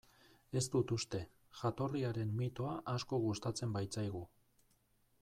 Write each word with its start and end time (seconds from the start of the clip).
Ez 0.59 0.63
dut 0.75 0.93
uste, 0.95 1.19
jatorriaren 1.59 2.33
mitoa 2.39 2.73
asko 2.95 3.21
gustatzen 3.27 3.77
baitzaigu. 3.77 4.23